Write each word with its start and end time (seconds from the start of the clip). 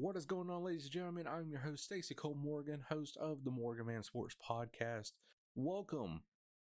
What 0.00 0.16
is 0.16 0.26
going 0.26 0.50
on, 0.50 0.64
ladies 0.64 0.82
and 0.82 0.92
gentlemen? 0.92 1.28
I'm 1.28 1.48
your 1.48 1.60
host, 1.60 1.84
Stacy 1.84 2.16
Cole 2.16 2.34
Morgan, 2.34 2.82
host 2.88 3.16
of 3.16 3.44
the 3.44 3.52
MorganMan 3.52 4.04
Sports 4.04 4.34
Podcast. 4.44 5.12
Welcome 5.54 6.22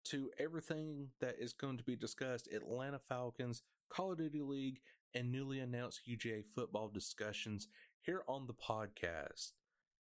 to 0.05 0.31
everything 0.39 1.09
that 1.23 1.37
is 1.39 1.55
going 1.55 1.79
to 1.79 1.85
be 1.85 1.97
discussed 1.97 2.53
Atlanta 2.53 2.99
Falcons, 2.99 3.63
Call 3.89 4.13
of 4.13 4.19
Duty 4.19 4.43
League, 4.43 4.81
and 5.15 5.33
newly 5.33 5.61
announced 5.61 6.03
UGA 6.07 6.45
football 6.55 6.89
discussions 6.89 7.69
here 8.03 8.25
on 8.29 8.47
the 8.47 8.53
podcast. 8.53 9.53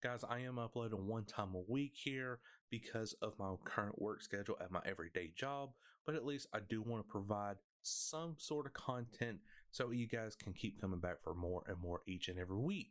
Guys, 0.03 0.25
I 0.29 0.41
am 0.41 0.59
uploading 0.59 1.07
one 1.07 1.25
time 1.25 1.55
a 1.55 1.71
week 1.71 1.93
here 1.95 2.41
because 2.71 3.15
of 3.23 3.39
my 3.39 3.55
current 3.63 4.03
work 4.03 4.21
schedule 4.23 4.57
at 4.61 4.73
my 4.73 4.81
everyday 4.85 5.31
job, 5.37 5.71
but 6.05 6.17
at 6.17 6.27
least 6.27 6.49
I 6.53 6.59
do 6.69 6.83
want 6.83 7.07
to 7.07 7.13
provide 7.13 7.55
some 7.83 8.35
sort 8.37 8.67
of 8.67 8.73
content 8.73 9.39
so 9.71 9.93
you 9.93 10.09
guys 10.09 10.35
can 10.35 10.53
keep 10.53 10.81
coming 10.81 10.99
back 10.99 11.23
for 11.23 11.35
more 11.35 11.63
and 11.69 11.79
more 11.79 12.01
each 12.05 12.29
and 12.29 12.37
every 12.37 12.59
week. 12.59 12.91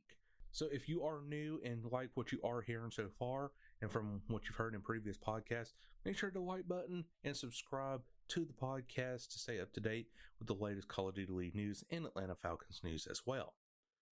So 0.51 0.67
if 0.71 0.89
you 0.89 1.03
are 1.03 1.21
new 1.27 1.61
and 1.63 1.85
like 1.91 2.09
what 2.15 2.31
you 2.31 2.39
are 2.43 2.61
hearing 2.61 2.91
so 2.91 3.07
far, 3.17 3.51
and 3.81 3.91
from 3.91 4.21
what 4.27 4.43
you've 4.45 4.57
heard 4.57 4.75
in 4.75 4.81
previous 4.81 5.17
podcasts, 5.17 5.73
make 6.05 6.17
sure 6.17 6.29
to 6.29 6.41
like 6.41 6.67
button 6.67 7.05
and 7.23 7.35
subscribe 7.35 8.01
to 8.29 8.45
the 8.45 8.53
podcast 8.53 9.29
to 9.31 9.39
stay 9.39 9.59
up 9.59 9.73
to 9.73 9.79
date 9.79 10.07
with 10.39 10.47
the 10.47 10.53
latest 10.53 10.87
Call 10.87 11.09
of 11.09 11.15
Duty 11.15 11.31
League 11.31 11.55
news 11.55 11.83
and 11.89 12.05
Atlanta 12.05 12.35
Falcons 12.35 12.81
news 12.83 13.07
as 13.09 13.21
well. 13.25 13.53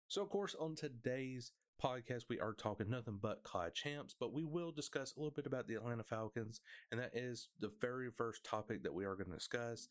So 0.09 0.23
of 0.23 0.29
course, 0.29 0.55
on 0.59 0.75
today's 0.75 1.53
podcast, 1.83 2.25
we 2.29 2.41
are 2.41 2.53
talking 2.53 2.91
nothing 2.91 3.19
but 3.21 3.43
COD 3.43 3.75
champs, 3.75 4.15
but 4.19 4.33
we 4.33 4.45
will 4.45 4.71
discuss 4.71 5.15
a 5.15 5.21
little 5.21 5.35
bit 5.35 5.47
about 5.47 5.67
the 5.67 5.75
Atlanta 5.75 6.05
Falcons, 6.05 6.61
and 6.91 7.01
that 7.01 7.11
is 7.15 7.49
the 7.61 7.73
very 7.81 8.11
first 8.11 8.45
topic 8.45 8.83
that 8.83 8.95
we 8.95 9.05
are 9.05 9.15
going 9.15 9.31
to 9.31 9.37
discuss. 9.37 9.89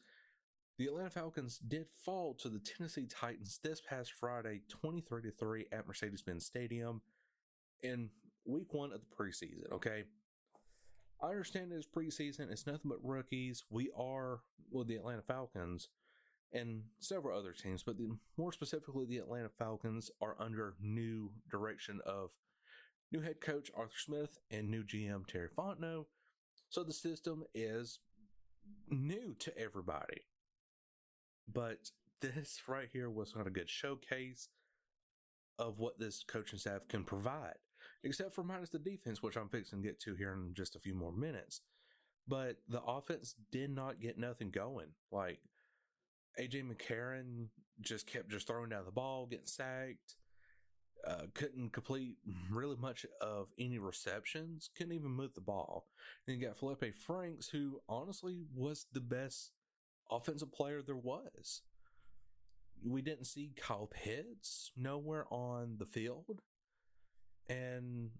The 0.79 0.87
Atlanta 0.87 1.11
Falcons 1.11 1.59
did 1.59 1.85
fall 2.03 2.33
to 2.35 2.49
the 2.49 2.59
Tennessee 2.59 3.05
Titans 3.05 3.59
this 3.63 3.79
past 3.79 4.11
Friday, 4.11 4.61
23 4.69 5.21
to 5.21 5.31
3 5.31 5.67
at 5.71 5.87
Mercedes 5.87 6.23
Benz 6.23 6.45
Stadium 6.47 7.01
in 7.83 8.09
week 8.45 8.73
one 8.73 8.91
of 8.91 8.99
the 9.01 9.15
preseason. 9.15 9.71
Okay. 9.71 10.05
I 11.21 11.27
understand 11.27 11.71
it's 11.71 11.87
preseason, 11.87 12.51
it's 12.51 12.65
nothing 12.65 12.89
but 12.89 12.97
rookies. 13.03 13.63
We 13.69 13.91
are, 13.95 14.39
well, 14.71 14.83
the 14.83 14.95
Atlanta 14.95 15.21
Falcons 15.21 15.89
and 16.51 16.81
several 16.99 17.37
other 17.37 17.53
teams, 17.53 17.83
but 17.83 17.97
the, 17.97 18.17
more 18.35 18.51
specifically, 18.51 19.05
the 19.05 19.19
Atlanta 19.19 19.49
Falcons 19.49 20.09
are 20.21 20.35
under 20.39 20.73
new 20.81 21.31
direction 21.51 22.01
of 22.05 22.31
new 23.11 23.21
head 23.21 23.41
coach 23.41 23.69
Arthur 23.77 23.97
Smith 23.97 24.39
and 24.49 24.69
new 24.69 24.83
GM 24.83 25.27
Terry 25.27 25.49
Fontenot. 25.55 26.05
So 26.69 26.83
the 26.83 26.93
system 26.93 27.43
is 27.53 27.99
new 28.89 29.35
to 29.39 29.57
everybody. 29.57 30.23
But 31.51 31.91
this 32.21 32.61
right 32.67 32.89
here 32.91 33.09
was 33.09 33.35
not 33.35 33.47
a 33.47 33.51
good 33.51 33.69
showcase 33.69 34.49
of 35.59 35.79
what 35.79 35.99
this 35.99 36.23
coaching 36.27 36.59
staff 36.59 36.87
can 36.87 37.03
provide, 37.03 37.57
except 38.03 38.33
for 38.33 38.43
minus 38.43 38.69
the 38.69 38.79
defense, 38.79 39.21
which 39.21 39.35
I'm 39.35 39.49
fixing 39.49 39.81
to 39.81 39.87
get 39.87 39.99
to 40.01 40.15
here 40.15 40.33
in 40.33 40.53
just 40.53 40.75
a 40.75 40.79
few 40.79 40.95
more 40.95 41.11
minutes. 41.11 41.61
But 42.27 42.57
the 42.67 42.81
offense 42.81 43.35
did 43.51 43.69
not 43.69 43.99
get 43.99 44.17
nothing 44.17 44.49
going. 44.49 44.89
Like 45.11 45.39
AJ 46.39 46.63
McCarron 46.63 47.47
just 47.81 48.07
kept 48.07 48.29
just 48.29 48.47
throwing 48.47 48.69
down 48.69 48.85
the 48.85 48.91
ball, 48.91 49.25
getting 49.25 49.45
sacked. 49.45 50.15
Uh, 51.05 51.23
couldn't 51.33 51.73
complete 51.73 52.15
really 52.49 52.77
much 52.77 53.05
of 53.19 53.47
any 53.59 53.77
receptions. 53.77 54.69
Couldn't 54.77 54.93
even 54.93 55.11
move 55.11 55.33
the 55.33 55.41
ball. 55.41 55.87
Then 56.25 56.37
you 56.37 56.47
got 56.47 56.55
Felipe 56.55 56.95
Franks, 56.95 57.49
who 57.49 57.81
honestly 57.89 58.45
was 58.55 58.85
the 58.93 59.01
best 59.01 59.51
offensive 60.11 60.51
player 60.51 60.81
there 60.81 60.95
was. 60.95 61.61
We 62.85 63.01
didn't 63.01 63.25
see 63.25 63.53
Kyle 63.55 63.89
Pitts 63.91 64.71
nowhere 64.75 65.25
on 65.31 65.77
the 65.79 65.85
field. 65.85 66.41
And 67.47 68.11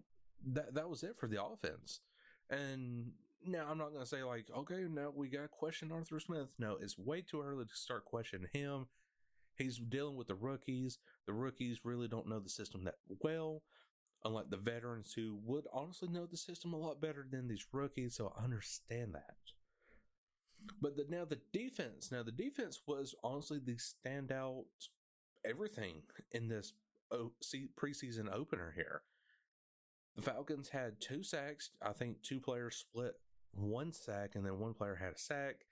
that 0.45 0.73
that 0.75 0.89
was 0.89 1.03
it 1.03 1.17
for 1.17 1.27
the 1.27 1.43
offense. 1.43 2.01
And 2.49 3.11
now 3.45 3.67
I'm 3.69 3.77
not 3.77 3.89
going 3.89 4.03
to 4.03 4.09
say 4.09 4.23
like, 4.23 4.45
okay, 4.55 4.85
now 4.89 5.11
we 5.15 5.27
got 5.27 5.43
to 5.43 5.47
question 5.47 5.91
Arthur 5.91 6.19
Smith. 6.19 6.49
No, 6.59 6.77
it's 6.79 6.97
way 6.97 7.21
too 7.21 7.41
early 7.41 7.65
to 7.65 7.75
start 7.75 8.05
questioning 8.05 8.49
him. 8.53 8.87
He's 9.57 9.77
dealing 9.77 10.15
with 10.15 10.27
the 10.27 10.35
rookies. 10.35 10.97
The 11.27 11.33
rookies 11.33 11.81
really 11.83 12.07
don't 12.07 12.27
know 12.27 12.39
the 12.39 12.49
system 12.49 12.83
that 12.85 12.95
well, 13.21 13.63
unlike 14.23 14.49
the 14.49 14.57
veterans 14.57 15.13
who 15.15 15.39
would 15.43 15.65
honestly 15.73 16.09
know 16.09 16.25
the 16.25 16.37
system 16.37 16.73
a 16.73 16.77
lot 16.77 17.01
better 17.01 17.25
than 17.29 17.47
these 17.47 17.65
rookies. 17.71 18.15
So 18.15 18.33
I 18.37 18.43
understand 18.43 19.13
that. 19.13 19.35
But 20.81 20.95
the, 20.97 21.05
now 21.09 21.25
the 21.25 21.39
defense, 21.51 22.11
now 22.11 22.23
the 22.23 22.31
defense 22.31 22.81
was 22.87 23.15
honestly 23.23 23.59
the 23.63 23.77
standout 23.77 24.65
everything 25.45 26.01
in 26.31 26.47
this 26.47 26.73
preseason 27.77 28.33
opener 28.33 28.73
here. 28.75 29.01
The 30.15 30.21
Falcons 30.21 30.69
had 30.69 31.01
two 31.01 31.23
sacks. 31.23 31.71
I 31.81 31.91
think 31.91 32.21
two 32.21 32.39
players 32.39 32.75
split 32.75 33.13
one 33.53 33.91
sack, 33.91 34.31
and 34.35 34.45
then 34.45 34.59
one 34.59 34.73
player 34.73 34.95
had 34.95 35.13
a 35.13 35.17
sack. 35.17 35.65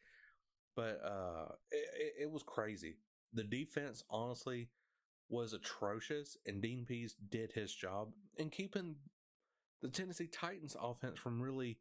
But 0.75 1.01
uh, 1.03 1.53
it, 1.71 2.23
it 2.23 2.31
was 2.31 2.43
crazy. 2.43 2.95
The 3.33 3.43
defense, 3.43 4.03
honestly, 4.09 4.69
was 5.29 5.53
atrocious, 5.53 6.37
and 6.45 6.61
Dean 6.61 6.85
Pees 6.85 7.15
did 7.29 7.51
his 7.53 7.73
job 7.73 8.13
in 8.37 8.49
keeping 8.49 8.95
the 9.81 9.89
Tennessee 9.89 10.27
Titans 10.27 10.75
offense 10.79 11.19
from 11.19 11.41
really 11.41 11.77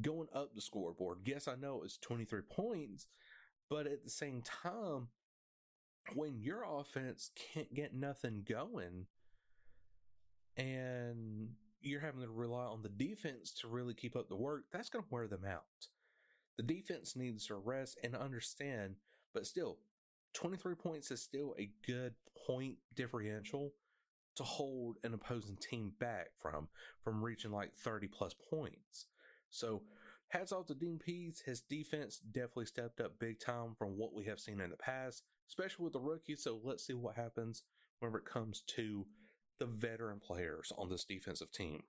going 0.00 0.28
up 0.34 0.54
the 0.54 0.60
scoreboard. 0.60 1.18
Yes, 1.24 1.48
I 1.48 1.54
know 1.54 1.82
it's 1.84 1.98
23 1.98 2.42
points, 2.50 3.06
but 3.68 3.86
at 3.86 4.04
the 4.04 4.10
same 4.10 4.42
time, 4.42 5.08
when 6.14 6.40
your 6.40 6.64
offense 6.68 7.30
can't 7.54 7.72
get 7.74 7.94
nothing 7.94 8.44
going 8.48 9.06
and 10.56 11.50
you're 11.80 12.00
having 12.00 12.22
to 12.22 12.28
rely 12.28 12.64
on 12.64 12.82
the 12.82 12.88
defense 12.88 13.52
to 13.60 13.68
really 13.68 13.94
keep 13.94 14.16
up 14.16 14.28
the 14.28 14.36
work, 14.36 14.64
that's 14.72 14.88
going 14.88 15.04
to 15.04 15.10
wear 15.10 15.26
them 15.26 15.44
out. 15.48 15.88
The 16.56 16.62
defense 16.62 17.16
needs 17.16 17.46
to 17.46 17.56
rest 17.56 17.98
and 18.02 18.14
understand, 18.14 18.96
but 19.32 19.46
still, 19.46 19.78
23 20.34 20.74
points 20.74 21.10
is 21.10 21.22
still 21.22 21.54
a 21.58 21.70
good 21.86 22.14
point 22.46 22.76
differential 22.94 23.72
to 24.36 24.42
hold 24.42 24.96
an 25.02 25.14
opposing 25.14 25.56
team 25.56 25.92
back 26.00 26.28
from 26.40 26.68
from 27.02 27.22
reaching 27.22 27.50
like 27.50 27.74
30 27.74 28.08
plus 28.08 28.34
points. 28.50 29.06
So 29.52 29.82
hats 30.28 30.50
off 30.50 30.66
to 30.66 30.74
Dean 30.74 30.98
Pees. 30.98 31.42
His 31.44 31.60
defense 31.60 32.18
definitely 32.18 32.66
stepped 32.66 33.00
up 33.00 33.18
big 33.20 33.38
time 33.38 33.74
from 33.78 33.96
what 33.96 34.14
we 34.14 34.24
have 34.24 34.40
seen 34.40 34.60
in 34.60 34.70
the 34.70 34.76
past, 34.76 35.22
especially 35.48 35.84
with 35.84 35.92
the 35.92 36.00
rookies. 36.00 36.42
So 36.42 36.60
let's 36.64 36.84
see 36.84 36.94
what 36.94 37.14
happens 37.14 37.62
whenever 38.00 38.18
it 38.18 38.24
comes 38.24 38.62
to 38.76 39.06
the 39.60 39.66
veteran 39.66 40.18
players 40.18 40.72
on 40.76 40.88
this 40.88 41.04
defensive 41.04 41.52
team. 41.52 41.84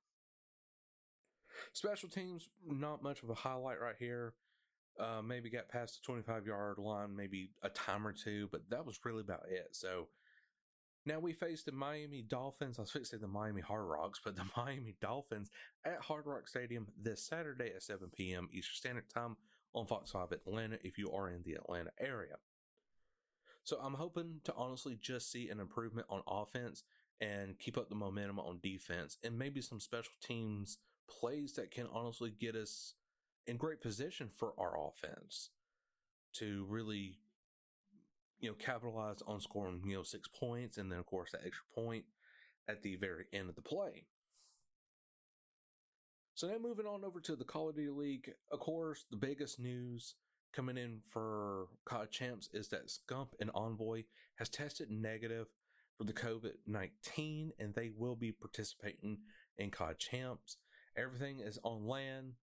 Special 1.71 2.09
teams, 2.09 2.49
not 2.65 3.01
much 3.01 3.23
of 3.23 3.29
a 3.29 3.33
highlight 3.33 3.79
right 3.79 3.95
here. 3.97 4.33
Uh, 4.99 5.21
maybe 5.23 5.49
got 5.49 5.69
past 5.69 5.95
the 5.95 6.05
25 6.05 6.45
yard 6.45 6.77
line, 6.77 7.15
maybe 7.15 7.49
a 7.63 7.69
time 7.69 8.05
or 8.05 8.13
two, 8.13 8.47
but 8.51 8.61
that 8.69 8.85
was 8.85 8.99
really 9.03 9.21
about 9.21 9.45
it. 9.49 9.69
So 9.71 10.07
now 11.05 11.19
we 11.19 11.33
face 11.33 11.63
the 11.63 11.71
Miami 11.71 12.21
Dolphins. 12.21 12.79
I 12.79 12.83
was 12.83 12.91
fixing 12.91 13.19
the 13.19 13.27
Miami 13.27 13.61
Hard 13.61 13.85
Rocks, 13.85 14.21
but 14.23 14.35
the 14.35 14.45
Miami 14.57 14.95
Dolphins 15.01 15.51
at 15.85 16.01
Hard 16.01 16.25
Rock 16.25 16.47
Stadium 16.47 16.87
this 16.99 17.23
Saturday 17.23 17.71
at 17.75 17.83
7 17.83 18.09
p.m. 18.15 18.49
Eastern 18.51 18.75
Standard 18.75 19.09
Time 19.13 19.35
on 19.73 19.85
Fox 19.85 20.11
5 20.11 20.31
Atlanta 20.31 20.77
if 20.83 20.97
you 20.97 21.11
are 21.11 21.29
in 21.29 21.41
the 21.43 21.53
Atlanta 21.53 21.91
area. 21.99 22.35
So 23.63 23.77
I'm 23.81 23.93
hoping 23.93 24.41
to 24.43 24.53
honestly 24.55 24.97
just 25.01 25.31
see 25.31 25.49
an 25.49 25.59
improvement 25.59 26.07
on 26.09 26.21
offense 26.27 26.83
and 27.21 27.57
keep 27.59 27.77
up 27.77 27.89
the 27.89 27.95
momentum 27.95 28.39
on 28.39 28.59
defense 28.61 29.17
and 29.23 29.37
maybe 29.37 29.61
some 29.61 29.79
special 29.79 30.11
teams 30.21 30.77
plays 31.09 31.53
that 31.53 31.71
can 31.71 31.87
honestly 31.93 32.33
get 32.37 32.55
us 32.55 32.95
in 33.47 33.57
great 33.57 33.81
position 33.81 34.29
for 34.29 34.53
our 34.57 34.75
offense 34.87 35.49
to 36.33 36.65
really 36.67 37.19
you 38.43 38.49
know 38.49 38.55
capitalize 38.55 39.23
on 39.25 39.39
scoring 39.39 39.81
you 39.85 39.95
know 39.95 40.03
six 40.03 40.27
points 40.27 40.77
and 40.77 40.91
then 40.91 40.99
of 40.99 41.05
course 41.05 41.31
that 41.31 41.41
extra 41.45 41.65
point 41.73 42.03
at 42.69 42.83
the 42.83 42.95
very 42.97 43.25
end 43.33 43.49
of 43.49 43.55
the 43.55 43.61
play 43.61 44.05
so 46.35 46.47
now 46.47 46.57
moving 46.57 46.87
on 46.87 47.05
over 47.05 47.19
to 47.21 47.35
the 47.35 47.43
Call 47.43 47.69
of 47.69 47.75
Duty 47.75 47.91
League, 47.91 48.31
of 48.51 48.59
course, 48.59 49.05
the 49.11 49.17
biggest 49.17 49.59
news 49.59 50.15
coming 50.51 50.77
in 50.77 51.01
for 51.11 51.67
COD 51.85 52.09
Champs 52.11 52.49
is 52.53 52.69
that 52.69 52.87
Scump 52.89 53.27
and 53.39 53.51
Envoy 53.53 54.03
has 54.39 54.49
tested 54.49 54.89
negative 54.89 55.47
for 55.95 56.05
the 56.05 56.13
COVID 56.13 56.53
19 56.65 57.51
and 57.59 57.75
they 57.75 57.91
will 57.95 58.15
be 58.15 58.31
participating 58.31 59.19
in 59.59 59.69
COD 59.69 59.99
Champs. 59.99 60.57
Everything 60.97 61.39
is 61.39 61.59
on 61.63 61.87
land. 61.87 62.33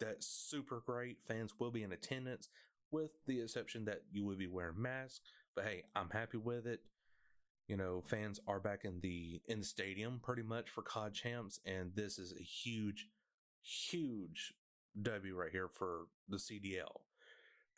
That's 0.00 0.26
super 0.26 0.82
great. 0.84 1.18
Fans 1.28 1.52
will 1.58 1.70
be 1.70 1.84
in 1.84 1.92
attendance 1.92 2.48
with 2.90 3.12
the 3.26 3.40
exception 3.40 3.84
that 3.84 4.02
you 4.10 4.24
will 4.24 4.36
be 4.36 4.48
wearing 4.48 4.82
masks. 4.82 5.20
But 5.56 5.64
hey, 5.64 5.84
I'm 5.96 6.10
happy 6.10 6.36
with 6.36 6.66
it. 6.66 6.80
You 7.66 7.78
know, 7.78 8.04
fans 8.06 8.38
are 8.46 8.60
back 8.60 8.84
in 8.84 9.00
the 9.00 9.40
in 9.48 9.60
the 9.60 9.64
stadium 9.64 10.20
pretty 10.22 10.42
much 10.42 10.68
for 10.68 10.82
COD 10.82 11.14
Champs, 11.14 11.58
and 11.66 11.90
this 11.96 12.18
is 12.18 12.32
a 12.38 12.42
huge 12.42 13.08
huge 13.62 14.54
W 15.02 15.34
right 15.34 15.50
here 15.50 15.68
for 15.68 16.06
the 16.28 16.36
CDL. 16.36 17.00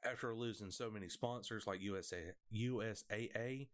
After 0.04 0.34
losing 0.34 0.70
so 0.70 0.90
many 0.90 1.08
sponsors 1.08 1.66
like 1.66 1.80
USA, 1.80 2.18
USAA, 2.54 3.68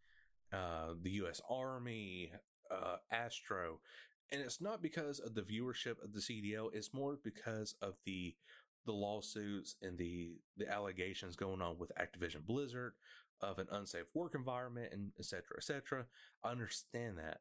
uh, 0.53 0.95
the 1.03 1.11
U.S. 1.11 1.41
Army, 1.51 2.31
uh, 2.71 2.97
Astro, 3.11 3.81
and 4.31 4.41
it's 4.41 4.61
not 4.61 4.83
because 4.83 5.19
of 5.19 5.35
the 5.35 5.43
viewership 5.43 6.03
of 6.03 6.13
the 6.13 6.21
CDL. 6.21 6.69
It's 6.73 6.95
more 6.95 7.19
because 7.25 7.75
of 7.83 7.95
the 8.05 8.35
the 8.87 8.93
lawsuits 8.93 9.77
and 9.83 9.97
the 9.97 10.37
the 10.59 10.71
allegations 10.71 11.37
going 11.37 11.63
on 11.63 11.79
with 11.79 11.91
Activision 11.99 12.45
Blizzard 12.47 12.93
of 13.51 13.59
an 13.59 13.69
unsafe 13.71 14.07
work 14.15 14.35
environment 14.35 14.93
and 14.93 15.13
etc. 15.19 15.43
etc. 15.57 16.07
I 16.43 16.51
understand 16.51 17.19
that. 17.19 17.39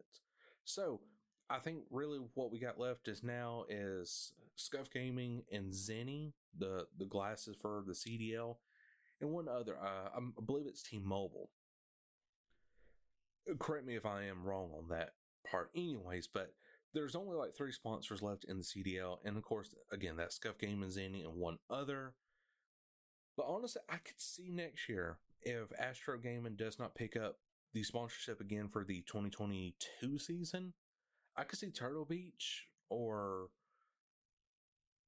So 0.65 1.01
I 1.49 1.59
think 1.59 1.79
really 1.91 2.19
what 2.33 2.51
we 2.51 2.59
got 2.59 2.79
left 2.79 3.07
is 3.07 3.23
now 3.23 3.65
is 3.69 4.33
Scuff 4.55 4.89
Gaming 4.91 5.43
and 5.51 5.71
Zenni, 5.71 6.33
the 6.57 6.87
the 6.97 7.05
glasses 7.05 7.55
for 7.61 7.83
the 7.85 7.93
CDL, 7.93 8.57
and 9.21 9.31
one 9.31 9.47
other. 9.47 9.77
Uh, 9.77 10.09
I 10.17 10.41
believe 10.45 10.67
it's 10.67 10.83
T-Mobile. 10.83 11.49
Correct 13.59 13.85
me 13.85 13.95
if 13.95 14.05
I 14.05 14.23
am 14.23 14.43
wrong 14.43 14.71
on 14.77 14.87
that 14.89 15.11
part, 15.49 15.69
anyways. 15.75 16.27
But 16.27 16.53
there's 16.93 17.15
only 17.15 17.35
like 17.35 17.53
three 17.55 17.71
sponsors 17.71 18.21
left 18.21 18.45
in 18.45 18.57
the 18.57 18.63
CDL, 18.63 19.17
and 19.25 19.37
of 19.37 19.43
course, 19.43 19.73
again, 19.91 20.15
that 20.17 20.33
Scuff 20.33 20.57
Gaming, 20.57 20.89
Zenni, 20.89 21.25
and 21.25 21.35
one 21.35 21.57
other. 21.69 22.13
But 23.35 23.47
honestly, 23.47 23.81
I 23.89 23.97
could 23.97 24.19
see 24.19 24.49
next 24.49 24.87
year 24.87 25.17
if 25.45 25.71
Astro 25.79 26.17
Gaming 26.17 26.55
does 26.55 26.79
not 26.79 26.95
pick 26.95 27.15
up 27.15 27.37
the 27.73 27.83
sponsorship 27.83 28.39
again 28.39 28.69
for 28.69 28.83
the 28.83 29.01
2022 29.07 30.19
season 30.19 30.73
I 31.35 31.43
could 31.43 31.59
see 31.59 31.71
Turtle 31.71 32.05
Beach 32.05 32.67
or 32.89 33.47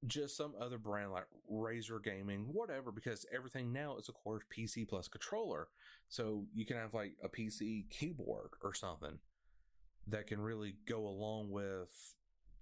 just 0.08 0.38
some 0.38 0.54
other 0.60 0.78
brand 0.78 1.12
like 1.12 1.26
Razer 1.52 2.04
Gaming, 2.04 2.50
whatever, 2.52 2.92
because 2.92 3.26
everything 3.34 3.72
now 3.72 3.98
is, 3.98 4.10
of 4.10 4.16
course, 4.16 4.44
PC 4.56 4.88
plus 4.88 5.08
controller. 5.08 5.68
So 6.10 6.46
you 6.54 6.66
can 6.66 6.78
have 6.78 6.94
like 6.94 7.14
a 7.24 7.30
PC 7.30 7.90
keyboard 7.90 8.52
or 8.64 8.74
something 8.74 9.20
that 10.08 10.28
can 10.28 10.40
really 10.40 10.76
go 10.88 11.08
along 11.08 11.52
with 11.52 12.14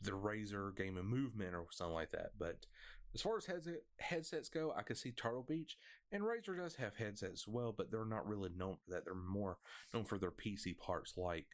the 0.02 0.12
Razer 0.12 0.76
gaming 0.76 1.06
movement 1.06 1.56
or 1.56 1.66
something 1.72 1.94
like 1.94 2.12
that. 2.12 2.32
But 2.38 2.66
as 3.14 3.22
far 3.22 3.38
as 3.38 3.46
headset, 3.46 3.82
headsets 4.00 4.50
go, 4.50 4.74
I 4.76 4.82
could 4.82 4.98
see 4.98 5.12
Turtle 5.12 5.46
Beach 5.48 5.78
and 6.12 6.24
Razer 6.24 6.58
does 6.58 6.76
have 6.76 6.96
headsets 6.96 7.42
as 7.42 7.48
well, 7.48 7.74
but 7.76 7.92
they're 7.92 8.06
not 8.06 8.28
really 8.28 8.50
known 8.56 8.78
for 8.84 8.92
that. 8.92 9.06
They're 9.06 9.14
more 9.14 9.58
known 9.94 10.06
for 10.06 10.18
their 10.18 10.32
PC 10.32 10.78
parts 10.78 11.14
like 11.18 11.48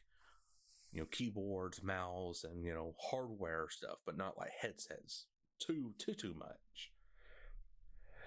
you 0.91 1.01
know, 1.01 1.07
keyboards, 1.11 1.83
mouse, 1.83 2.43
and 2.43 2.63
you 2.63 2.73
know, 2.73 2.95
hardware 2.99 3.67
stuff, 3.69 3.97
but 4.05 4.17
not 4.17 4.37
like 4.37 4.51
headsets. 4.61 5.25
Too 5.59 5.93
too 5.97 6.13
too 6.13 6.33
much. 6.37 6.91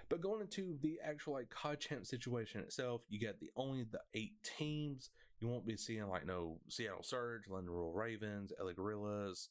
But 0.08 0.20
going 0.20 0.42
into 0.42 0.76
the 0.82 0.98
actual 1.02 1.34
like 1.34 1.48
COD 1.48 1.80
champ 1.80 2.06
situation 2.06 2.60
itself, 2.60 3.02
you 3.08 3.18
get 3.18 3.40
the 3.40 3.50
only 3.56 3.84
the 3.90 4.00
eight 4.14 4.34
teams. 4.58 5.10
You 5.40 5.48
won't 5.48 5.66
be 5.66 5.76
seeing 5.76 6.06
like 6.08 6.26
no 6.26 6.60
Seattle 6.68 7.02
Surge, 7.02 7.48
London 7.48 7.72
Royal 7.72 7.92
Ravens, 7.92 8.52
LA 8.62 8.72
Guerrillas, 8.72 9.48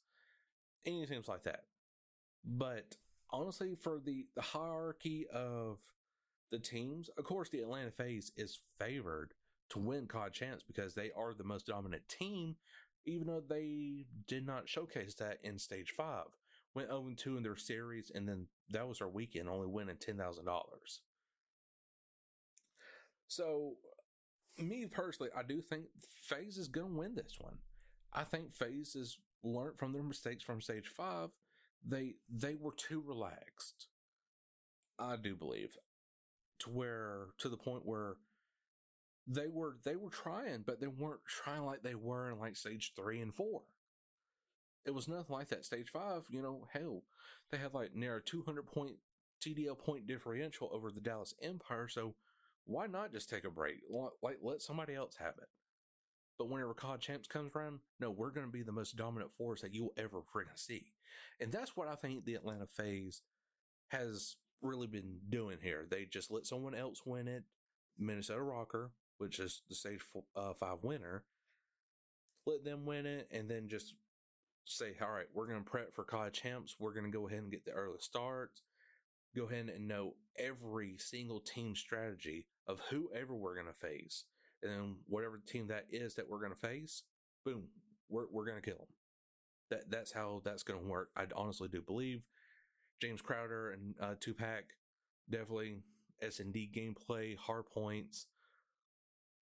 any 0.86 1.06
teams 1.06 1.28
like 1.28 1.44
that. 1.44 1.62
But 2.46 2.96
honestly, 3.32 3.76
for 3.80 4.00
the, 4.04 4.26
the 4.36 4.42
hierarchy 4.42 5.26
of 5.34 5.78
the 6.52 6.60
teams, 6.60 7.10
of 7.18 7.24
course, 7.24 7.50
the 7.50 7.62
Atlanta 7.62 7.92
FaZe 7.92 8.32
is 8.36 8.60
favored 8.80 9.34
to 9.70 9.80
win 9.80 10.08
COD 10.08 10.34
champs 10.34 10.64
because 10.64 10.96
they 10.96 11.12
are 11.16 11.34
the 11.34 11.44
most 11.44 11.68
dominant 11.68 12.08
team 12.10 12.56
even 13.06 13.28
though 13.28 13.44
they 13.48 14.06
did 14.28 14.46
not 14.46 14.70
showcase 14.70 15.16
that 15.16 15.40
in 15.44 15.58
stage 15.58 15.92
five. 15.96 16.26
Went 16.74 16.90
0 16.90 17.12
2 17.16 17.38
in 17.38 17.44
their 17.44 17.58
series, 17.58 18.12
and 18.14 18.28
then 18.28 18.48
that 18.70 18.88
was 18.88 19.02
our 19.02 19.10
weekend, 19.10 19.50
only 19.50 19.68
winning 19.68 19.98
$10,000. 19.98 20.46
So, 23.28 23.74
me 24.58 24.86
personally, 24.86 25.32
I 25.36 25.44
do 25.44 25.62
think 25.62 25.86
FaZe 26.24 26.58
is 26.58 26.68
going 26.70 26.94
to 26.94 26.98
win 26.98 27.16
this 27.16 27.38
one. 27.40 27.58
I 28.14 28.24
think 28.24 28.54
FaZe 28.54 28.94
has 28.94 29.18
learned 29.44 29.78
from 29.78 29.92
their 29.92 30.04
mistakes 30.04 30.44
from 30.44 30.62
stage 30.62 30.88
five. 30.88 31.30
They 31.88 32.16
they 32.30 32.56
were 32.56 32.74
too 32.74 33.04
relaxed. 33.06 33.88
I 35.00 35.16
do 35.16 35.36
believe 35.36 35.78
to 36.60 36.70
where 36.70 37.28
to 37.40 37.50
the 37.50 37.58
point 37.58 37.86
where 37.86 38.18
they 39.28 39.48
were 39.48 39.78
they 39.84 39.96
were 39.96 40.10
trying, 40.10 40.64
but 40.66 40.80
they 40.80 40.88
weren't 40.88 41.26
trying 41.26 41.66
like 41.66 41.84
they 41.84 41.96
were 41.96 42.30
in 42.30 42.40
like 42.40 42.56
stage 42.56 42.94
three 42.96 43.20
and 43.20 43.34
four. 43.34 43.62
It 44.86 44.94
was 44.94 45.08
nothing 45.08 45.36
like 45.36 45.50
that. 45.50 45.66
Stage 45.66 45.90
five, 45.90 46.24
you 46.30 46.42
know, 46.42 46.68
hell, 46.74 47.04
they 47.52 47.58
had 47.58 47.74
like 47.74 47.96
near 47.96 48.18
a 48.18 48.22
200 48.22 48.66
point 48.66 48.98
CDL 49.42 49.78
point 49.78 50.08
differential 50.08 50.70
over 50.72 50.92
the 50.92 51.02
Dallas 51.02 51.34
Empire. 51.42 51.88
So 51.88 52.16
why 52.66 52.88
not 52.88 53.12
just 53.12 53.30
take 53.30 53.44
a 53.44 53.50
break? 53.50 53.82
Like, 54.22 54.38
let 54.42 54.62
somebody 54.62 54.96
else 54.96 55.16
have 55.18 55.36
it. 55.38 55.50
But 56.42 56.50
whenever 56.50 56.74
COD 56.74 57.00
Champs 57.00 57.28
comes 57.28 57.52
around, 57.56 57.82
no, 58.00 58.10
we're 58.10 58.32
going 58.32 58.48
to 58.48 58.52
be 58.52 58.64
the 58.64 58.72
most 58.72 58.96
dominant 58.96 59.32
force 59.38 59.62
that 59.62 59.76
you'll 59.76 59.94
ever 59.96 60.22
freaking 60.22 60.58
see. 60.58 60.92
And 61.40 61.52
that's 61.52 61.78
what 61.78 61.88
I 61.88 61.94
think 61.94 62.26
the 62.26 62.34
Atlanta 62.34 62.66
FaZe 62.66 63.22
has 63.90 64.38
really 64.60 64.88
been 64.88 65.20
doing 65.30 65.60
here. 65.62 65.86
They 65.88 66.06
just 66.06 66.32
let 66.32 66.48
someone 66.48 66.74
else 66.74 67.04
win 67.06 67.28
it. 67.28 67.44
Minnesota 68.00 68.40
RØKKR, 68.40 68.90
which 69.20 69.38
is 69.38 69.62
the 69.70 69.76
stage 69.76 70.02
four, 70.02 70.24
uh, 70.36 70.54
five 70.60 70.78
winner, 70.82 71.26
let 72.48 72.66
them 72.66 72.88
win 72.88 73.06
it, 73.06 73.28
and 73.30 73.48
then 73.48 73.68
just 73.68 73.94
say, 74.66 74.96
all 75.00 75.12
right, 75.12 75.28
we're 75.36 75.46
going 75.46 75.64
to 75.64 75.70
prep 75.70 75.94
for 75.94 76.04
COD 76.04 76.34
champs. 76.34 76.76
We're 76.80 76.96
going 76.96 77.06
to 77.06 77.16
go 77.16 77.28
ahead 77.28 77.44
and 77.44 77.52
get 77.52 77.66
the 77.66 77.74
early 77.74 78.00
starts. 78.00 78.64
Go 79.36 79.44
ahead 79.44 79.70
and 79.70 79.88
know 79.88 80.16
every 80.40 80.96
single 80.98 81.40
team 81.40 81.76
strategy 81.76 82.48
of 82.66 82.82
whoever 82.90 83.36
we're 83.36 83.54
going 83.54 83.68
to 83.68 83.74
face. 83.74 84.24
And 84.64 84.98
whatever 85.08 85.40
team 85.46 85.68
that 85.68 85.86
is 85.90 86.16
that 86.16 86.30
we're 86.30 86.40
going 86.40 86.54
to 86.54 86.58
face, 86.58 87.04
boom, 87.44 87.64
we're, 88.10 88.26
we're 88.32 88.46
going 88.46 88.62
to 88.62 88.70
kill 88.70 88.78
them. 88.78 88.88
That, 89.72 89.90
that's 89.90 90.12
how 90.12 90.42
that's 90.44 90.64
going 90.64 90.80
to 90.80 90.86
work. 90.86 91.10
I 91.16 91.26
honestly 91.36 91.70
do 91.70 91.82
believe 91.82 92.28
James 93.02 93.22
Crowder 93.22 93.72
and 93.72 93.96
uh, 94.00 94.16
Tupac 94.20 94.66
definitely 95.30 95.80
S&D 96.22 96.70
gameplay, 96.76 97.38
hard 97.38 97.66
points, 97.66 98.28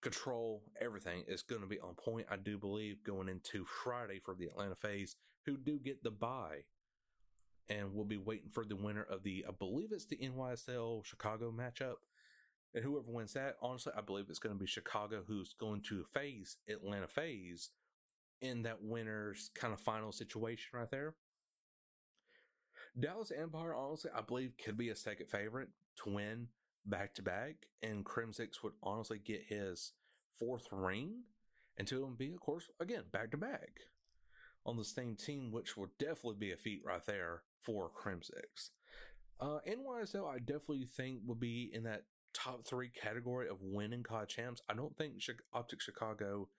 control, 0.01 0.63
everything 0.79 1.23
is 1.27 1.41
going 1.41 1.61
to 1.61 1.67
be 1.67 1.79
on 1.79 1.95
point. 1.95 2.27
I 2.29 2.37
do 2.37 2.57
believe 2.57 3.03
going 3.03 3.27
into 3.27 3.65
Friday 3.65 4.19
for 4.19 4.33
the 4.33 4.45
Atlanta 4.45 4.75
FaZe, 4.75 5.15
who 5.45 5.57
do 5.57 5.79
get 5.79 6.03
the 6.03 6.11
bye, 6.11 6.63
and 7.67 7.93
we'll 7.93 8.05
be 8.05 8.17
waiting 8.17 8.49
for 8.49 8.65
the 8.65 8.75
winner 8.75 9.03
of 9.03 9.23
the, 9.23 9.45
I 9.47 9.51
believe 9.51 9.91
it's 9.91 10.05
the 10.05 10.17
NYSL 10.17 11.05
Chicago 11.05 11.51
matchup. 11.51 11.95
And 12.73 12.83
whoever 12.83 13.11
wins 13.11 13.33
that, 13.33 13.55
honestly, 13.61 13.93
I 13.97 14.01
believe 14.01 14.25
it's 14.29 14.39
going 14.39 14.55
to 14.55 14.59
be 14.59 14.67
Chicago 14.67 15.23
who's 15.27 15.53
going 15.59 15.81
to 15.89 16.05
face 16.13 16.57
Atlanta 16.67 17.07
FaZe 17.07 17.69
in 18.41 18.63
that 18.63 18.83
winner's 18.83 19.49
kind 19.55 19.73
of 19.73 19.81
final 19.81 20.11
situation 20.11 20.69
right 20.73 20.89
there. 20.91 21.15
Dallas 22.99 23.31
Empire, 23.31 23.75
honestly, 23.75 24.11
I 24.15 24.21
believe 24.21 24.53
could 24.63 24.77
be 24.77 24.89
a 24.89 24.95
second 24.95 25.27
favorite 25.27 25.69
to 26.03 26.13
win 26.13 26.47
back 26.85 27.13
to 27.15 27.21
back, 27.21 27.67
and 27.81 28.05
Crimsix 28.05 28.63
would 28.63 28.73
honestly 28.81 29.19
get 29.19 29.43
his 29.47 29.93
fourth 30.37 30.67
ring, 30.71 31.23
and 31.77 31.91
of 31.91 32.17
be, 32.17 32.33
of 32.33 32.39
course, 32.39 32.69
again 32.79 33.03
back 33.11 33.31
to 33.31 33.37
back 33.37 33.81
on 34.65 34.77
the 34.77 34.83
same 34.83 35.15
team, 35.15 35.51
which 35.51 35.77
would 35.77 35.89
definitely 35.97 36.35
be 36.39 36.51
a 36.51 36.57
feat 36.57 36.81
right 36.85 37.05
there 37.05 37.43
for 37.61 37.89
Crimsix. 37.89 38.69
Uh, 39.39 39.59
NYSL, 39.67 40.27
I 40.27 40.39
definitely 40.39 40.85
think 40.85 41.21
would 41.25 41.39
be 41.39 41.69
in 41.73 41.83
that 41.83 42.03
top 42.33 42.65
three 42.65 42.89
category 42.89 43.47
of 43.47 43.57
winning 43.61 44.03
COD 44.03 44.27
champs. 44.27 44.61
I 44.69 44.73
don't 44.73 44.95
think 44.97 45.15
Optic 45.53 45.81
Chicago 45.81 46.49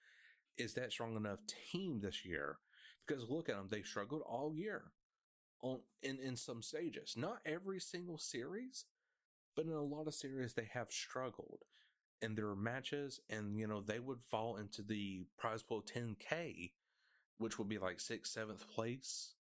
is 0.58 0.74
that 0.74 0.92
strong 0.92 1.16
enough 1.16 1.40
team 1.72 2.00
this 2.02 2.24
year. 2.24 2.58
Because 3.06 3.28
look 3.28 3.48
at 3.48 3.56
them, 3.56 3.68
they 3.70 3.82
struggled 3.82 4.22
all 4.22 4.54
year 4.54 4.92
on 5.62 5.80
in, 6.02 6.18
in 6.18 6.36
some 6.36 6.62
stages. 6.62 7.14
Not 7.16 7.38
every 7.44 7.80
single 7.80 8.18
series, 8.18 8.84
but 9.56 9.66
in 9.66 9.72
a 9.72 9.82
lot 9.82 10.06
of 10.06 10.14
series 10.14 10.54
they 10.54 10.68
have 10.72 10.90
struggled 10.90 11.64
in 12.22 12.34
their 12.34 12.54
matches, 12.54 13.20
and 13.30 13.58
you 13.58 13.66
know, 13.66 13.80
they 13.80 13.98
would 13.98 14.20
fall 14.20 14.56
into 14.56 14.82
the 14.82 15.24
prize 15.38 15.62
pool 15.62 15.82
10K, 15.82 16.72
which 17.38 17.58
would 17.58 17.68
be 17.68 17.78
like 17.78 18.00
sixth, 18.00 18.32
seventh 18.32 18.68
place 18.68 19.34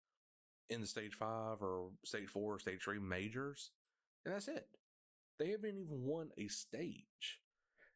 in 0.70 0.80
the 0.80 0.86
stage 0.86 1.14
five 1.14 1.60
or 1.60 1.90
stage 2.04 2.28
four 2.28 2.54
or 2.54 2.58
stage 2.58 2.82
three 2.82 3.00
majors. 3.00 3.70
And 4.24 4.34
that's 4.34 4.48
it. 4.48 4.68
They 5.38 5.50
haven't 5.50 5.78
even 5.78 6.04
won 6.04 6.30
a 6.36 6.48
stage. 6.48 7.40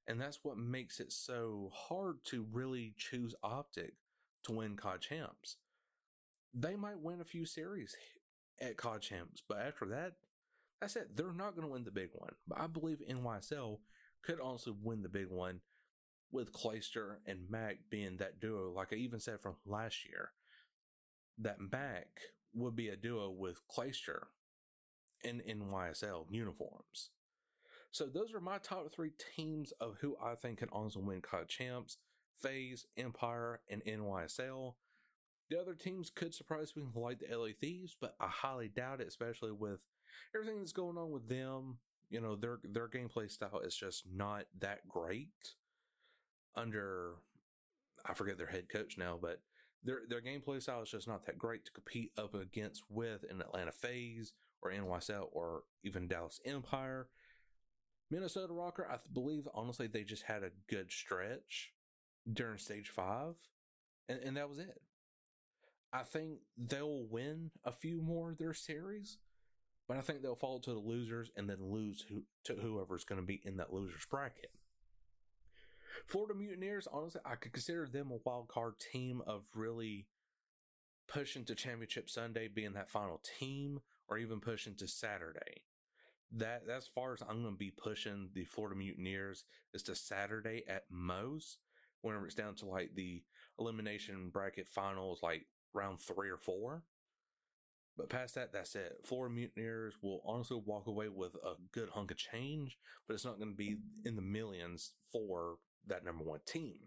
And 0.07 0.21
that's 0.21 0.41
what 0.43 0.57
makes 0.57 1.01
it 1.01 1.13
so 1.13 1.71
hard 1.73 2.25
to 2.27 2.47
really 2.53 2.95
choose 2.97 3.35
Optic 3.43 3.95
to 4.45 4.53
win 4.53 4.77
COD 4.77 5.01
champs. 5.01 5.57
They 6.55 6.77
might 6.77 7.01
win 7.01 7.21
a 7.21 7.25
few 7.25 7.47
series 7.47 7.95
at 8.61 8.77
COD 8.77 9.01
champs, 9.01 9.43
but 9.49 9.59
after 9.59 9.87
that, 9.87 10.15
that's 10.81 10.97
it. 10.97 11.17
They're 11.17 11.33
not 11.33 11.55
going 11.55 11.67
to 11.67 11.73
win 11.73 11.85
the 11.85 11.93
big 11.93 12.11
one. 12.13 12.33
But 12.47 12.61
I 12.61 12.67
believe 12.67 12.99
NYSL 13.09 13.79
could 14.25 14.41
also 14.41 14.75
win 14.83 15.03
the 15.03 15.09
big 15.09 15.29
one 15.31 15.61
with 16.33 16.53
Clayster 16.53 17.17
and 17.27 17.49
Mac 17.49 17.77
being 17.91 18.17
that 18.17 18.41
duo. 18.41 18.73
Like 18.73 18.93
I 18.93 18.97
even 18.97 19.21
said 19.21 19.41
from 19.41 19.57
last 19.65 20.05
year, 20.05 20.31
that 21.39 21.59
Mac 21.61 22.09
would 22.55 22.75
be 22.75 22.89
a 22.89 22.97
duo 22.97 23.31
with 23.31 23.61
Clayster 23.69 24.25
in 25.23 25.41
NYSL 25.49 26.27
uniforms. 26.31 27.11
So 27.93 28.07
those 28.07 28.33
are 28.33 28.41
my 28.41 28.59
top 28.59 28.91
three 28.91 29.13
teams 29.37 29.73
of 29.73 29.97
who 30.01 30.17
I 30.23 30.35
think 30.35 30.59
can 30.59 30.71
also 30.71 30.99
win 30.99 31.21
COD 31.21 31.49
champs: 31.49 31.99
FaZe, 32.43 32.87
Empire, 32.97 33.61
and 33.71 33.85
NYSL. 33.85 34.75
The 35.51 35.61
other 35.61 35.75
teams 35.75 36.09
could 36.09 36.35
surprise 36.35 36.75
me 36.75 36.85
like 36.95 37.21
the 37.21 37.37
LA 37.37 37.49
Thieves, 37.59 37.95
but 38.01 38.17
I 38.19 38.29
highly 38.29 38.69
doubt 38.69 39.03
it, 39.03 39.09
especially 39.09 39.53
with 39.53 39.81
everything 40.35 40.59
that's 40.59 40.73
going 40.73 40.97
on 40.97 41.11
with 41.11 41.29
them. 41.29 41.79
You 42.09 42.21
know, 42.21 42.35
their 42.35 42.59
their 42.65 42.89
gameplay 42.89 43.31
style 43.31 43.61
is 43.63 43.77
just 43.77 44.05
not 44.11 44.47
that 44.61 44.89
great 44.89 45.55
under 46.55 47.17
I 48.07 48.15
forget 48.15 48.39
their 48.39 48.47
head 48.47 48.69
coach 48.71 48.97
now, 48.97 49.19
but 49.21 49.41
their 49.85 50.01
their 50.09 50.23
gameplay 50.23 50.63
style 50.63 50.83
is 50.83 50.91
just 50.91 51.09
not 51.09 51.27
that 51.27 51.39
great 51.39 51.67
to 51.67 51.73
compete 51.73 52.13
up 52.17 52.35
against 52.35 52.85
with 52.89 53.25
an 53.29 53.43
Atlanta 53.43 53.73
FaZe 53.73 54.33
or 54.63 54.71
NYSL 54.71 55.29
or 55.33 55.65
even 55.85 56.09
Dallas 56.09 56.41
Empire. 56.47 57.09
Minnesota 58.13 58.53
RØKKR, 58.53 58.91
I 58.91 58.99
believe 59.11 59.49
honestly 59.55 59.87
they 59.87 60.05
just 60.05 60.25
had 60.25 60.43
a 60.43 60.51
good 60.69 60.93
stretch 60.93 61.73
during 62.31 62.59
stage 62.59 62.91
five, 62.91 63.37
and, 64.07 64.21
and 64.21 64.37
that 64.37 64.51
was 64.51 64.59
it. 64.59 64.83
I 65.95 66.03
think 66.03 66.41
they'll 66.59 67.07
win 67.11 67.51
a 67.65 67.73
few 67.73 68.03
more 68.03 68.31
of 68.33 68.39
their 68.39 68.53
series, 68.53 69.17
but 69.89 69.97
I 69.97 70.03
think 70.03 70.21
they'll 70.21 70.37
fall 70.37 70.61
to 70.61 70.75
the 70.75 70.79
losers 70.79 71.31
and 71.37 71.49
then 71.49 71.71
lose 71.73 72.05
who, 72.07 72.25
to 72.45 72.55
whoever's 72.55 73.05
going 73.05 73.21
to 73.21 73.27
be 73.27 73.41
in 73.47 73.57
that 73.57 73.73
losers 73.73 74.05
bracket. 74.11 74.51
Florida 76.07 76.35
Mutineers, 76.35 76.87
honestly, 76.93 77.23
I 77.25 77.37
could 77.37 77.53
consider 77.53 77.87
them 77.87 78.11
a 78.11 78.19
wild 78.29 78.49
card 78.49 78.75
team 78.93 79.23
of 79.27 79.45
really 79.55 80.07
pushing 81.09 81.47
to 81.47 81.55
Championship 81.55 82.11
Sunday 82.11 82.49
being 82.49 82.75
that 82.75 82.91
final 82.91 83.23
team, 83.39 83.81
or 84.09 84.19
even 84.19 84.41
pushing 84.41 84.75
to 84.77 84.87
Saturday. 84.87 85.63
That 86.35 86.63
as 86.75 86.87
far 86.87 87.13
as 87.13 87.23
I'm 87.23 87.43
going 87.43 87.55
to 87.55 87.59
be 87.59 87.71
pushing 87.71 88.31
the 88.35 88.45
Florida 88.45 88.77
Mutineers 88.77 89.45
is 89.75 89.83
to 89.85 89.95
Saturday 89.95 90.65
at 90.69 90.85
most. 90.91 91.59
Whenever 92.01 92.27
it's 92.27 92.35
down 92.35 92.55
to 92.57 92.67
like 92.67 92.95
the 92.95 93.23
elimination 93.59 94.31
bracket 94.33 94.67
finals, 94.67 95.21
like 95.23 95.47
round 95.75 96.01
three 96.01 96.31
or 96.31 96.39
four. 96.39 96.83
But 97.97 98.09
past 98.09 98.35
that, 98.37 98.53
that's 98.53 98.75
it. 98.75 99.01
Florida 99.05 99.35
Mutineers 99.35 99.95
will 100.01 100.23
honestly 100.27 100.61
walk 100.65 100.87
away 100.87 101.09
with 101.09 101.35
a 101.35 101.55
good 101.73 101.91
hunk 101.91 102.11
of 102.11 102.17
change, 102.17 102.79
but 103.07 103.15
it's 103.15 103.25
not 103.25 103.39
going 103.39 103.51
to 103.51 103.57
be 103.57 103.77
in 104.05 104.17
the 104.17 104.23
millions 104.23 104.93
for 105.13 105.59
that 105.87 106.05
number 106.05 106.25
one 106.25 106.41
team. 106.47 106.79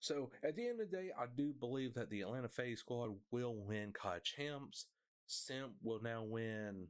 So 0.00 0.30
at 0.42 0.56
the 0.56 0.68
end 0.68 0.80
of 0.80 0.90
the 0.90 0.96
day, 0.96 1.10
I 1.18 1.26
do 1.36 1.52
believe 1.58 1.94
that 1.94 2.10
the 2.10 2.22
Atlanta 2.22 2.48
FaZe 2.48 2.80
squad 2.80 3.10
will 3.30 3.54
win 3.54 3.92
COD 3.92 4.22
champs. 4.24 4.86
Simp 5.26 5.72
will 5.82 6.00
now 6.00 6.22
win, 6.22 6.86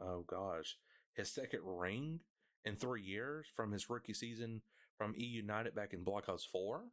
oh 0.00 0.24
gosh, 0.26 0.76
his 1.14 1.30
second 1.30 1.60
ring 1.64 2.20
in 2.64 2.76
three 2.76 3.02
years 3.02 3.46
from 3.54 3.72
his 3.72 3.88
rookie 3.88 4.14
season 4.14 4.62
from 4.96 5.14
E 5.16 5.24
United 5.24 5.74
back 5.74 5.92
in 5.92 6.04
Ops 6.06 6.44
4. 6.44 6.84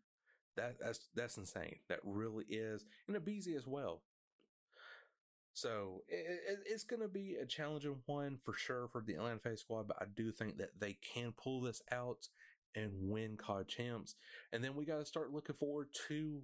That 0.58 0.78
that's 0.80 1.10
that's 1.14 1.38
insane. 1.38 1.78
That 1.90 2.00
really 2.04 2.46
is, 2.50 2.86
and 3.08 3.18
Abezy 3.18 3.58
as 3.58 3.68
well. 3.68 4.02
So 5.54 6.04
it, 6.10 6.42
it, 6.50 6.60
it's 6.66 6.84
going 6.84 7.02
to 7.02 7.08
be 7.08 7.36
a 7.42 7.46
challenging 7.46 7.96
one 8.08 8.40
for 8.44 8.54
sure 8.54 8.90
for 8.92 9.02
the 9.02 9.14
Atlanta 9.14 9.40
FaZe 9.40 9.62
squad, 9.62 9.88
but 9.88 9.98
I 10.02 10.06
do 10.14 10.32
think 10.32 10.58
that 10.58 10.80
they 10.80 10.98
can 11.14 11.32
pull 11.32 11.62
this 11.62 11.82
out 11.94 12.28
and 12.76 12.92
win 13.10 13.38
COD 13.38 13.68
champs. 13.68 14.16
And 14.52 14.62
then 14.62 14.76
we 14.76 14.84
got 14.84 15.00
to 15.00 15.06
start 15.06 15.32
looking 15.32 15.56
forward 15.56 15.88
to 16.10 16.42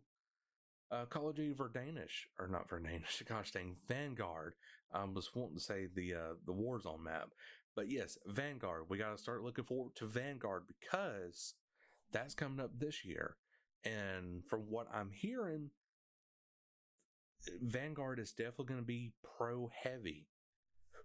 uh, 0.92 1.06
Call 1.06 1.30
of 1.30 1.36
Duty 1.36 1.54
Verdanish, 1.54 2.28
or 2.40 2.48
not 2.48 2.70
Verdanish, 2.70 3.26
gosh 3.30 3.52
dang, 3.52 3.76
Vanguard. 3.88 4.54
I 4.94 5.04
was 5.06 5.30
wanting 5.34 5.56
to 5.56 5.64
say 5.64 5.88
the 5.94 6.14
uh, 6.14 6.34
the 6.46 6.54
Warzone 6.54 7.04
map, 7.04 7.30
but 7.76 7.90
yes, 7.90 8.18
Vanguard. 8.28 8.84
We 8.90 8.98
got 8.98 9.16
to 9.16 9.22
start 9.22 9.44
looking 9.44 9.64
forward 9.64 9.96
to 9.96 10.06
Vanguard 10.06 10.64
because 10.68 11.54
that's 12.12 12.34
coming 12.34 12.60
up 12.60 12.72
this 12.78 13.06
year. 13.06 13.38
And 13.84 14.44
from 14.46 14.62
what 14.70 14.88
I'm 14.94 15.12
hearing, 15.12 15.72
Vanguard 17.62 18.20
is 18.20 18.32
definitely 18.32 18.66
going 18.66 18.82
to 18.82 18.86
be 18.86 19.14
pro 19.38 19.72
heavy 19.84 20.28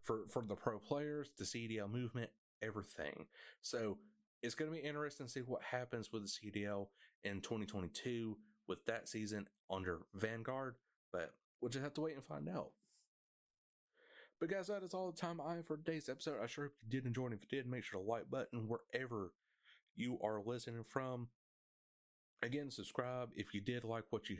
for 0.02 0.26
for 0.28 0.43
the 0.43 0.57
pro 0.57 0.78
players, 0.78 1.31
the 1.38 1.45
CDL 1.45 1.90
movement, 1.90 2.31
everything. 2.61 3.26
So 3.62 3.99
it's 4.43 4.55
going 4.55 4.71
to 4.71 4.76
be 4.76 4.87
interesting 4.87 5.26
to 5.26 5.33
see 5.33 5.40
what 5.40 5.62
happens 5.62 6.12
with 6.12 6.23
the 6.25 6.28
CDL 6.28 6.88
in 7.25 7.40
2022 7.40 8.37
with 8.69 8.85
that 8.87 9.09
season 9.09 9.47
under 9.70 10.00
Vanguard, 10.14 10.76
but 11.12 11.35
we'll 11.61 11.70
just 11.70 11.85
have 11.85 11.94
to 11.94 12.00
wait 12.00 12.14
and 12.14 12.25
find 12.25 12.49
out. 12.49 12.70
But 14.38 14.50
guys, 14.50 14.66
that 14.66 14.82
is 14.82 14.92
all 14.92 15.11
the 15.11 15.18
time 15.18 15.40
I 15.40 15.56
have 15.56 15.66
for 15.66 15.76
today's 15.76 16.08
episode. 16.08 16.37
I 16.42 16.46
sure 16.46 16.64
hope 16.64 16.75
you 16.82 16.90
did 16.90 17.06
enjoy 17.06 17.28
it. 17.28 17.32
If 17.32 17.40
you 17.42 17.49
did, 17.58 17.66
make 17.66 17.85
sure 17.85 18.00
to 18.00 18.06
like 18.06 18.30
button 18.30 18.68
wherever 18.68 19.32
you 19.94 20.18
are 20.23 20.42
listening 20.44 20.85
from. 20.85 21.28
Again, 22.42 22.70
subscribe 22.70 23.30
if 23.35 23.54
you 23.54 23.62
did 23.62 23.82
like 23.82 24.04
what 24.11 24.28
you 24.28 24.37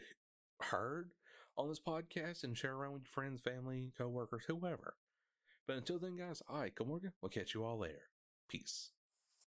heard 0.61 1.13
on 1.57 1.69
this 1.69 1.81
podcast 1.81 2.45
and 2.45 2.57
share 2.57 2.75
around 2.75 2.93
with 2.93 3.03
your 3.05 3.13
friends, 3.13 3.41
family, 3.41 3.93
coworkers, 3.97 4.45
whoever. 4.47 4.95
But 5.67 5.77
until 5.77 5.99
then, 5.99 6.17
guys, 6.17 6.43
I, 6.49 6.71
Morgan, 6.85 7.13
will 7.23 7.31
catch 7.31 7.55
you 7.55 7.65
all 7.65 7.79
later. 7.79 8.03
Peace. 8.49 8.91